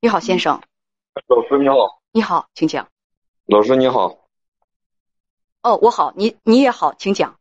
[0.00, 0.60] 你好，先生。
[1.26, 2.88] 老师你好，你好，请讲。
[3.46, 4.28] 老师你好，
[5.62, 7.36] 哦，我好，你你也好，请讲。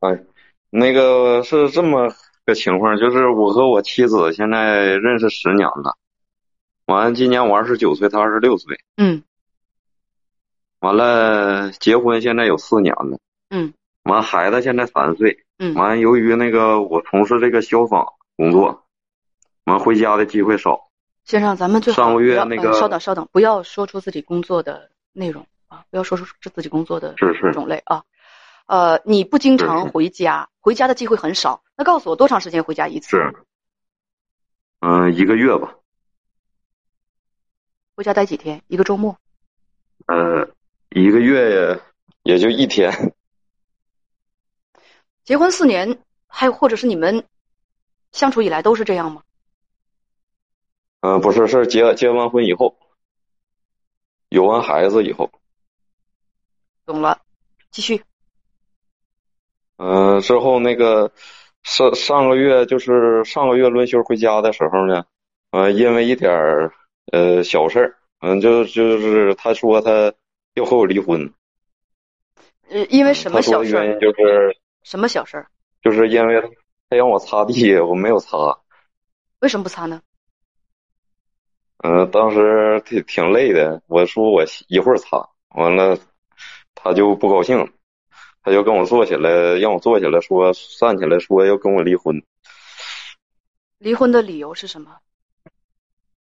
[0.00, 0.24] 哎，
[0.70, 2.14] 那个是这么
[2.46, 5.96] 个情况，就是我和我妻子现在认识十年了，
[6.86, 9.22] 完了今年我二十九岁，她二十六岁，嗯。
[10.78, 13.18] 完了结婚现在有四年了，
[13.50, 13.74] 嗯。
[14.04, 15.74] 完孩子现在三岁，嗯。
[15.74, 18.06] 完由于那个我从事这个消防
[18.40, 18.86] 工作，
[19.64, 20.88] 完回家的机会少，
[21.24, 26.24] 先生，咱们最好上个月那个呃稍等稍等，不要说出自己工作的内容啊，不要说出
[26.54, 28.02] 自己工作的是是种类啊。
[28.66, 31.62] 呃，你不经常是是回家，回家的机会很少。
[31.76, 33.10] 那告诉我多长时间回家一次？
[33.10, 33.34] 是，
[34.80, 35.74] 嗯、一个月吧，
[37.94, 38.62] 回家待几天？
[38.68, 39.18] 一个周末？
[40.06, 40.48] 呃，
[40.88, 41.78] 一个月
[42.22, 43.12] 也就一天，
[45.24, 47.22] 结婚四年，还有或者是你们
[48.12, 49.22] 相处以来都是这样吗？
[51.00, 52.76] 嗯、不是，是结结完婚以后，
[54.28, 55.30] 有完孩子以后。
[56.84, 57.22] 懂了，
[57.70, 58.02] 继续。
[59.78, 61.10] 嗯、之后那个
[61.62, 65.06] 上上个月就是上个月轮休回家的时候呢，
[65.52, 66.74] 呃，因为一点儿
[67.12, 70.12] 呃小事儿，嗯、就就是他说他
[70.52, 71.32] 要和我离婚，
[72.68, 73.84] 呃，因为什么小事儿？
[73.84, 75.46] 原因就是什么小事儿？
[75.80, 76.42] 就是因为
[76.90, 78.58] 他让我擦地，我没有擦，
[79.38, 80.02] 为什么不擦呢？
[81.78, 85.96] 嗯、当时挺挺累的，我说我一会儿擦，完了
[86.74, 87.72] 他就不高兴，
[88.42, 92.20] 他就跟我坐起来，让我坐起来说站起来说要跟我离婚。
[93.78, 94.98] 离婚的理由是什么？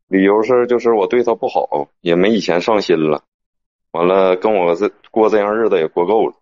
[0.09, 3.23] 理由是就是我对他不好，也没以前上心了，
[3.93, 6.35] 完了跟我这过这样日子也过够了，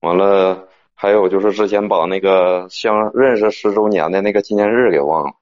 [0.00, 0.68] 完了
[1.00, 5.32] 还有就是之前把那个相认识十周年的那个纪念日给忘了，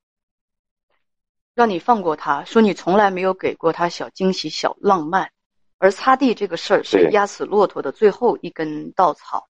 [1.53, 5.33] 让你放过他，说你从来没有给过他小惊喜、小浪漫，
[5.79, 9.49] 而擦地这个事儿是压死骆驼的最后一根稻草。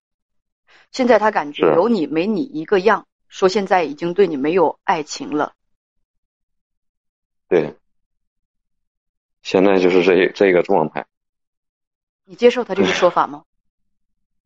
[0.91, 5.53] 现在他感觉有你没你一个样，说现在已经对你没有爱情了。
[7.47, 7.75] 对，
[9.43, 11.05] 现在就是这这个状态，
[12.25, 13.43] 你接受他这个说法吗？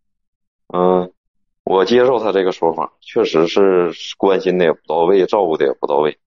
[0.75, 1.13] 嗯，
[1.63, 6.17] 我接受他这个说法，确实是关心的也不到位，照顾的也不到位，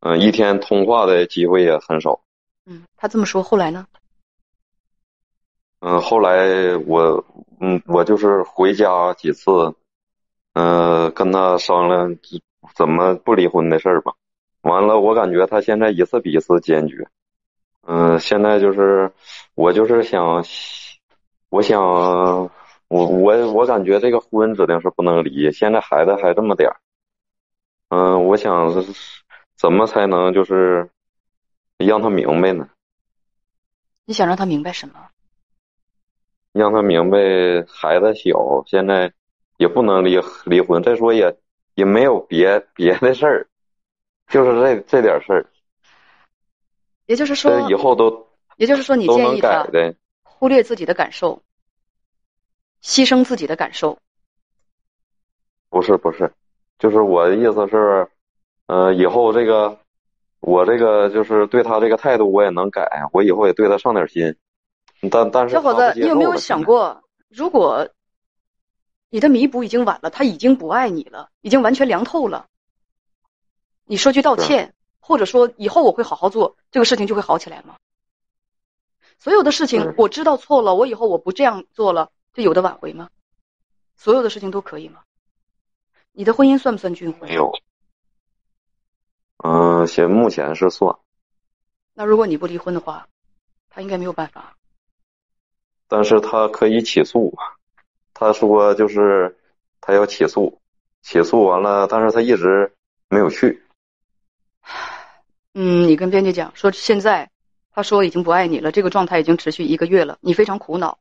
[0.00, 2.20] 嗯，一天通话的机会也很少。
[2.66, 3.86] 嗯，他这么说，后来呢？
[5.80, 7.24] 嗯，后来我
[7.60, 9.74] 嗯，我就是回家几次，
[10.54, 12.16] 嗯、跟他商量
[12.74, 14.14] 怎么不离婚的事儿吧。
[14.62, 17.06] 完了，我感觉他现在一次比一次坚决。
[17.82, 19.12] 嗯、现在就是
[19.54, 20.44] 我就是想，
[21.50, 22.50] 我想
[22.88, 26.76] 我我我感觉这个婚指定是不能离，现在孩子还这么点儿。
[27.88, 28.72] 嗯、我想
[29.56, 30.88] 怎么才能就是
[31.78, 32.68] 让他明白呢？
[34.04, 34.94] 你想让他明白什么？
[36.52, 37.18] 让他明白
[37.68, 39.12] 孩子小，现在
[39.58, 40.82] 也不能离离婚。
[40.82, 41.36] 再说也
[41.74, 43.48] 也没有别别的事儿，
[44.28, 45.46] 就是这这点事儿，
[47.06, 49.94] 也就是说，以后都也就是说，你建议的。
[50.22, 51.42] 忽略自己的感受，
[52.82, 53.98] 牺牲自己的感受。
[55.68, 56.32] 不是不是，
[56.78, 58.08] 就是我的意思是，
[58.66, 59.78] 呃，以后这个
[60.40, 64.34] 我这个就是对他这个态度我也能改，我以后也对他上点心。
[65.10, 67.88] 但但是小伙子，你有没有想过，如果
[69.10, 72.46] 你的弥补已经晚了，他已经不爱你了，已经完全凉透了，
[73.84, 77.76] 你说句道歉，或者说以后我会好好做，这个事情就会好起来吗？
[79.18, 83.08] 所有的事情我知道错了，我以后我不这样做了，就有的挽回吗？
[83.96, 85.00] 所有的事情都可以吗？
[86.12, 87.34] 你的婚姻算不算军婚没？
[87.34, 87.50] 有？
[89.38, 90.98] 嗯、现目前是算，
[91.94, 93.08] 那如果你不离婚的话，
[93.70, 94.54] 他应该没有办法。
[95.88, 97.34] 但是他可以起诉。
[98.12, 99.38] 他说就是
[99.80, 100.60] 他要起诉，
[101.00, 102.70] 起诉完了，但是他一直
[103.08, 103.62] 没有去。
[105.54, 107.30] 嗯，你跟编辑讲说现在，
[107.70, 110.98] 他说已经不爱你了，这个状态已经持续一个月了，你非常苦恼。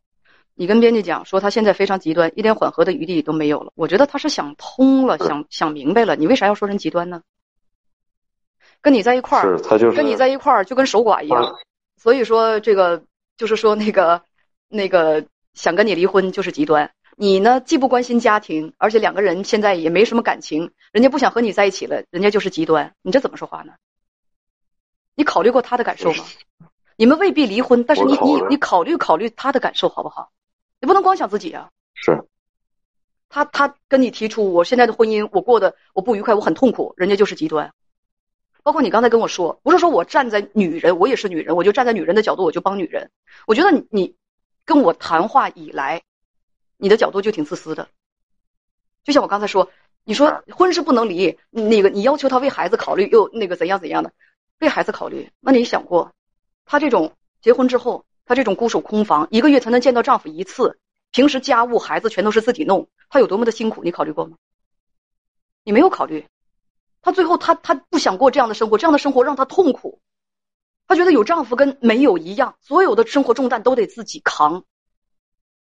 [0.57, 3.73] 你跟编辑讲说他现在非常极端，一点缓和的余地都没有了。
[3.75, 7.21] 我觉得他是想通了，想想明白了，你为啥要说人极端呢？
[8.81, 11.53] 跟你在一块儿，是他就是跟你在一块儿就跟守寡一样他。
[11.97, 13.03] 所以说这个
[13.35, 14.21] 就是说那个
[14.69, 16.89] 那个想跟你离婚就是极端。
[17.17, 22.93] 你呢既不关心家庭，而且两个人现在也没什么感情，人家不想和你在一起了，人家就是极端。
[23.01, 23.73] 你这怎么说话呢？
[25.15, 26.23] 你考虑过他的感受吗？
[26.95, 30.29] 你们未必离婚，但是你你你考虑考虑他的感受好不好？
[30.85, 31.71] 你不能光想自己啊。
[31.95, 32.25] 是
[33.27, 37.73] 他他跟你提出我现在的婚姻我过得我不愉快，我很痛苦，人家就是极端。
[38.61, 43.09] 包括你刚才跟我说，不是说我站在女人，我也是女人，我就站在女人的角度，我就帮女人。
[43.47, 44.15] 我觉得你你
[44.63, 46.03] 跟我谈话以来，
[46.77, 47.87] 你的角度就挺自私的。
[49.03, 49.71] 就像我刚才说，
[50.03, 54.13] 你说婚是不能离，那个你要求他为孩子考虑，又那个怎样怎样的，
[54.59, 56.11] 为孩子考虑，那你想过，
[56.63, 60.79] 他这种结婚之后，她这种孤守空房，一个月才能见到丈夫一次，
[61.11, 64.37] 平时家务孩子全都是自己弄，她有多么的辛苦，你考虑过吗？
[65.63, 66.27] 你没有考虑，
[67.01, 69.99] 他最后他他不想过这样的生活，这样的生活让他痛苦，
[70.87, 74.63] 他觉得有丈夫跟没有一样，所有的生活重担都得自己扛。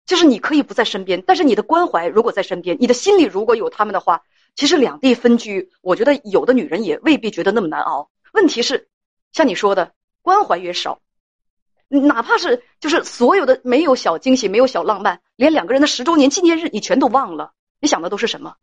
[0.08, 4.24] 就是你可以不在身边，但是你的关怀如果在身边，你的心里如果有他们的话，
[4.56, 8.10] 其实两地分居，我觉得有的女人也未必觉得那么难熬。
[8.34, 8.90] 问题是，
[9.32, 9.94] 像你说的，
[10.24, 11.00] 关怀越少，
[12.00, 17.52] 哪怕是就是所有的没有小惊喜，没有小浪漫，连两个人的十周年纪念日你全都忘了，
[17.82, 18.56] 你想的都是什么？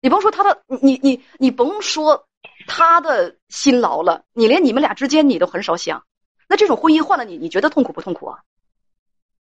[0.00, 2.28] 你甭说他的，你你你甭说
[2.68, 6.04] 他的辛劳了，你连你们俩之间你都很少想。
[6.48, 8.38] 那这种婚姻换了你，你觉得痛苦不痛苦啊？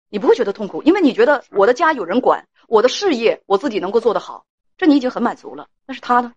[0.09, 4.45] 你不会觉得痛苦，因为你觉得我的家有人管，我的事业我自己能够做得好，
[4.77, 5.67] 这你已经很满足了。
[5.85, 6.33] 但是他呢？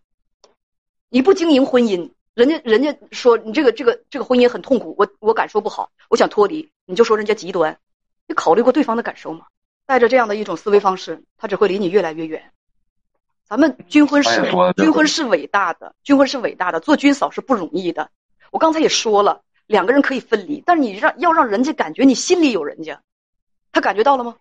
[1.09, 7.79] 你不经营婚姻，人家人家说你这个这个这个婚姻很痛苦，我我感受不好，我想脱离，你就说人家极端，
[8.27, 9.47] 你考虑过对方的感受吗？
[9.87, 12.53] 带着这样的一种思维方式，他只会离你越来越远。
[13.49, 14.31] 咱们军婚是
[14.77, 18.09] 军婚是伟大的，军婚是伟大的，做军嫂是不容易的。
[18.53, 23.03] 我刚才也说了，两个人可以分离，但是你让要让人家感觉你心里有人家。
[23.73, 24.37] 他感觉到了吗？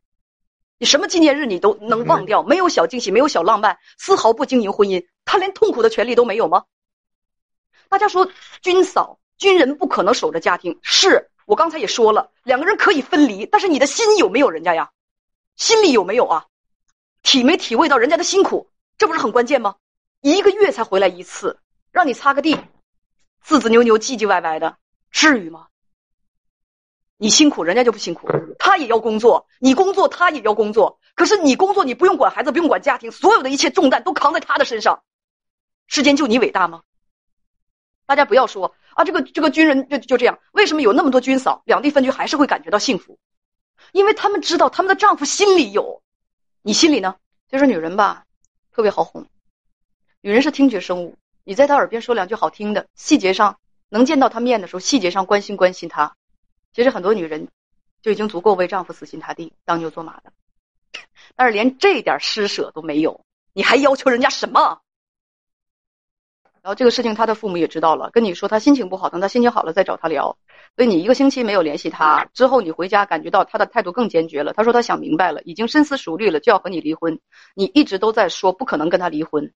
[0.77, 6.65] 你什么纪念日你都能忘掉，没有小惊喜，没有小浪漫，丝毫不经营婚姻，他连痛苦的权利都没有吗？
[7.89, 8.31] 大家说
[8.61, 14.91] 军嫂、军人不可能守着家庭，是我刚才也说了，两个人可以分离，但是你的心有没有人家呀？
[15.55, 16.45] 心里有没有啊？
[17.23, 19.75] 体没体会到人家的辛苦，这不是很关键吗？
[20.21, 21.59] 一个月才回来一次，
[21.91, 22.57] 让你擦个地，
[23.41, 24.77] 自自扭扭、唧唧歪歪的，
[25.09, 25.65] 至于吗？
[27.17, 28.29] 你辛苦，人家就不辛苦。
[28.59, 30.99] 他也要工作，你工作，他也要工作。
[31.15, 35.03] 可是你工作，你不用管孩子，不用管家庭，所有的一切重担都扛在他的身上。
[35.87, 36.83] 世间就你伟大吗？
[38.09, 40.39] 大家不要说啊，这个这个军人就就这样。
[40.51, 43.19] 为什么有那么多军嫂，两地分居还是会感觉到幸福？
[43.91, 46.01] 因为他们知道他们的丈夫心里有，
[46.63, 47.17] 你心里呢？
[47.49, 48.25] 就是女人吧，
[48.71, 49.27] 特别好哄。
[50.21, 53.59] 女人是听觉生物，你在她耳边说两句好听的，细节上
[53.89, 56.15] 能见到她面的时候，细节上关心关心她。
[56.73, 57.47] 其实很多女人
[58.01, 60.33] 就已经足够为丈夫死心塌地、当牛做马的，
[61.37, 63.23] 但是连这点施舍都没有，
[63.53, 64.81] 你还要求人家什么？
[66.69, 70.37] 然后这个事情他的父母也知道了，跟你说他心情不好，等他心情好了再找他聊。
[70.75, 74.53] 所以你一个星期没有联系他之后，你回家感觉到他的态度更坚决了。
[74.53, 77.19] 他说他想明白了，已经深思熟虑了，就要和你离婚。
[77.55, 79.51] 你一直都在说不可能跟他离婚，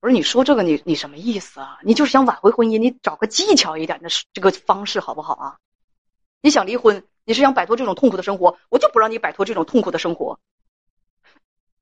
[0.00, 1.78] 不是你说这个你你什么意思啊？
[1.82, 5.56] 你就是想挽回婚姻，你找个技巧一点的这个方式好不好啊？
[6.40, 7.04] 你想离婚？
[7.26, 8.56] 你是想摆脱这种痛苦的生活？
[8.70, 10.38] 我就不让你摆脱这种痛苦的生活。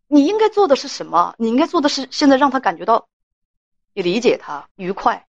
[0.09, 1.33] 你应该做的是什么？
[1.39, 3.07] 你应该做的是现在让他感觉到
[3.95, 5.27] 你理解他愉快。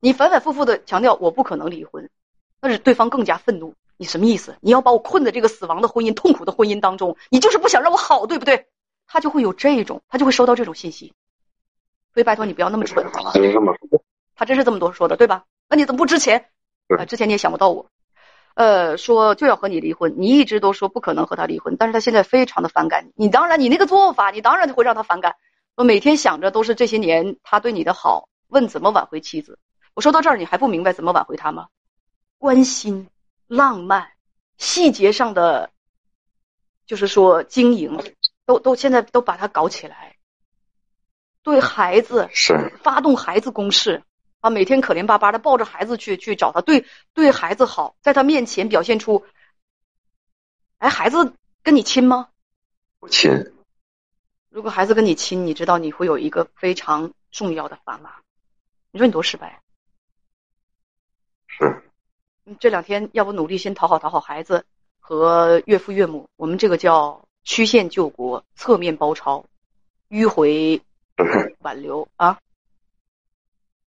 [0.00, 2.10] 你反反复复的强调我不可能离婚，
[2.60, 3.74] 那是对方更加愤怒。
[3.96, 4.56] 你什么意思？
[4.60, 7.16] 你要把我困在这个死亡的婚姻、痛苦的婚姻当中？
[7.30, 8.66] 你就是不想让我好，对不对？
[9.06, 11.14] 他就会有这种，他就会收到这种信息。
[12.12, 13.32] 所以拜托你不要那么蠢，好吗？
[14.34, 15.44] 他真是这么多说的，对吧？
[15.68, 16.50] 那你怎么不之前？
[16.98, 17.86] 啊，之前你也想不到我。
[18.54, 23.12] 呃，说就要和你离婚，你一直都说不可能和他离婚，但是他现在非常的反感你。
[23.26, 25.36] 你当然，你那个做法，你当然会让他反感。
[25.76, 29.58] 我每天想着都是这些年他对你的好，问怎么挽回妻子。
[29.94, 31.68] 我说到这儿，你还不明白怎么挽回他吗？
[32.38, 33.08] 关心、
[33.46, 34.10] 浪漫、
[34.56, 35.70] 细节上的，
[36.86, 37.98] 就是说经营，
[38.46, 40.16] 都都现在都把它搞起来。
[41.42, 44.02] 对孩子是发动孩子攻势。
[44.40, 49.24] 啊，每天可怜巴巴的抱着孩子去去找他，对对孩子好，在他面前表现出，
[50.78, 52.28] 哎，孩子跟你亲吗？
[53.00, 53.30] 不亲。
[54.56, 58.14] 如果孩子跟你亲，你知道你会有一个非常重要的砝码。
[58.90, 59.60] 你说你多失败？
[61.46, 61.82] 是。
[62.42, 64.64] 你这两天要不努力先讨好讨好孩子
[64.98, 69.44] 和岳父岳母，我们这个叫曲线救国，侧面包抄，
[70.08, 70.80] 迂回
[71.58, 72.38] 挽留啊。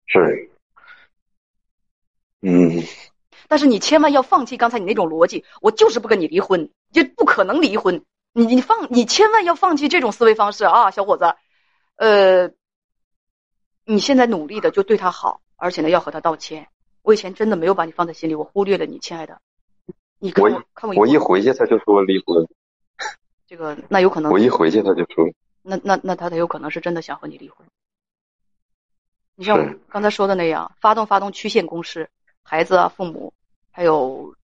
[0.06, 0.50] 是，
[2.40, 2.82] 嗯，
[3.50, 8.02] 但是你千万要放弃刚才你那种逻辑，我就是不跟你离婚，就不可能离婚。
[8.34, 11.36] 你你放，你千万要放弃这种思维方式啊，小伙子。
[11.96, 12.52] 呃，
[13.86, 16.68] 你现在努力的就对他好，而且呢要和他道歉。
[17.04, 19.40] 我以前真的没有把你放在心里，我忽略了你，亲爱的。
[20.20, 22.48] 你看我看我一回去他就说离婚，
[23.46, 24.32] 这个那有可能。
[24.32, 25.30] 我一回去他就说，
[25.62, 27.68] 那那那他他有可能是真的想和你离婚。
[29.36, 32.10] 你像我刚才说的那样，发动发动曲线攻势，
[32.42, 33.34] 孩子啊、父母，
[33.70, 34.36] 还有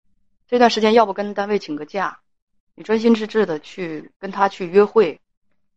[0.48, 2.20] 这段时间，要不跟单位请个假，
[2.80, 5.20] 你专心致志的去跟他去约会，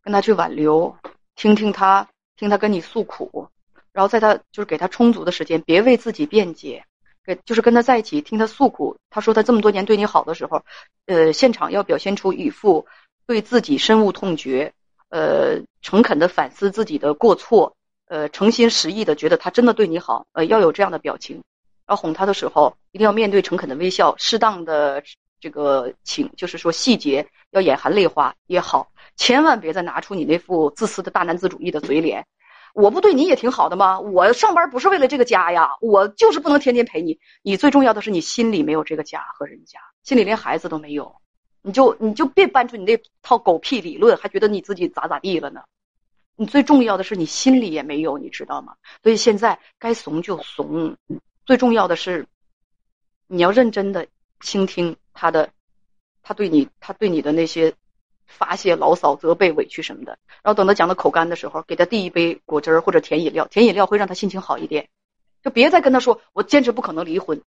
[0.04, 0.96] 跟他去挽留，
[1.34, 3.48] 听听他听他跟你诉苦，
[3.92, 6.84] 然后在他就是给他充足的时间，别为自己辩解，
[7.24, 8.96] 给就是跟他在一起听他诉苦。
[9.10, 10.62] 他说他这么多年对你好的时候，
[11.06, 12.86] 呃，现场要表现出一副
[13.26, 14.72] 对自己深恶痛绝，
[15.08, 17.74] 呃，诚恳的反思自己的过错，
[18.06, 21.42] 呃，诚心实意的觉得他真的对你好，呃，要有这样的表情。
[21.88, 25.02] 要哄他的时候，一定要面对诚恳的微笑，适当的
[25.42, 32.24] 这个情，就是说细节要眼含泪花也好，千万别再拿出你那副自私的大男子主义的嘴脸。
[32.74, 33.98] 我不对你也挺好的吗？
[33.98, 37.18] 我上班不是为了这个家呀，我就是不能天天陪你。
[37.42, 41.12] 你最重要的是你心里没有这个家和人家，心里连孩子都没有，
[41.60, 45.60] 你就你就别搬出你那套狗屁理论，还觉得你自己咋咋地了呢？
[46.36, 48.74] 你最重要的是你心里也没有，你知道吗？
[49.02, 50.96] 所以现在该怂就怂，
[51.44, 52.26] 最重要的是
[53.26, 54.06] 你要认真的
[54.40, 55.50] 倾听他的，
[56.22, 57.74] 他对你他对你的那些
[58.26, 60.18] 发泄、牢骚、责备、委屈什么的。
[60.42, 64.88] 然后等他讲的口干的时候，给他递一杯果汁儿或者甜饮料，甜饮料会让他心情好一点。
[65.42, 67.42] 就别再跟他说我坚持不可能离婚。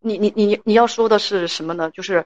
[0.00, 1.90] 你你你你要说的是什么呢？
[1.90, 2.24] 就是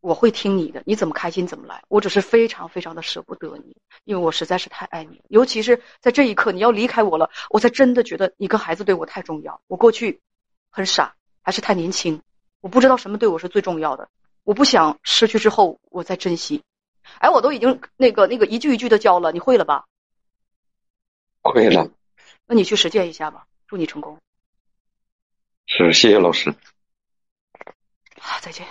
[0.00, 1.82] 我会听你的，你怎么开心怎么来。
[1.88, 9.60] 我只是非常非常的舍不得你，因为我实在是太爱你，尤其是在这一刻你要离开我了，我才真的觉得你跟孩子对我太重要。
[9.66, 10.20] 我过去
[10.70, 12.22] 很傻，还是太年轻，
[12.60, 14.08] 我不知道什么对我是最重要的，
[14.44, 16.62] 我不想失去之后我再珍惜。
[17.18, 19.86] 哎，我都已经那个那个一句一句的教了，你会了吧？
[21.42, 21.90] 会了，
[22.46, 24.18] 那你去实践一下吧，祝你成功。
[25.66, 26.50] 是谢谢老师。
[28.20, 28.66] 啊，再见。